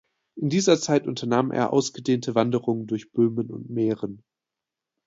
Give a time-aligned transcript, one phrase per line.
[0.35, 4.23] In dieser Zeit unternahm er ausgedehnte Wanderungen durch Böhmen und Mähren.